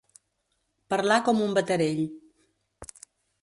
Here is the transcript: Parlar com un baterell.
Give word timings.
Parlar 0.93 1.17
com 1.27 1.43
un 1.49 1.53
baterell. 1.59 2.01